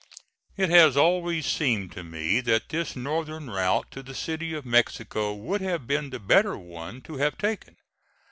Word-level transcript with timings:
It 0.57 0.71
has 0.71 0.97
always 0.97 1.45
seemed 1.45 1.91
to 1.91 2.03
me 2.03 2.39
that 2.41 2.69
this 2.69 2.95
northern 2.95 3.51
route 3.51 3.91
to 3.91 4.01
the 4.01 4.15
City 4.15 4.51
of 4.55 4.65
Mexico, 4.65 5.35
would 5.35 5.61
have 5.61 5.85
been 5.85 6.09
the 6.09 6.17
better 6.19 6.57
one 6.57 7.01
to 7.01 7.17
have 7.17 7.37
taken. 7.37 7.75